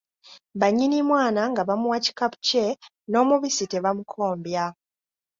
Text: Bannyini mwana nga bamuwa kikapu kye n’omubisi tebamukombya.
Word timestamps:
Bannyini 0.59 0.99
mwana 1.09 1.41
nga 1.51 1.61
bamuwa 1.69 1.97
kikapu 2.05 2.37
kye 2.47 2.65
n’omubisi 3.09 3.63
tebamukombya. 3.71 4.65